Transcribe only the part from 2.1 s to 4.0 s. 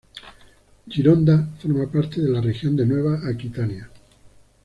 de la región de Nueva Aquitania.